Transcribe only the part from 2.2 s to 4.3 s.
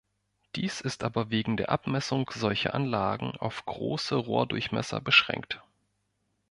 solcher Anlagen auf große